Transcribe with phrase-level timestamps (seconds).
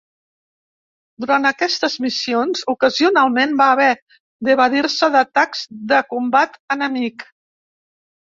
[1.25, 3.89] Durant aquestes missions ocasionalment va haver
[4.47, 5.61] d'evadir-se d'atacs
[5.93, 7.27] de combat enemic.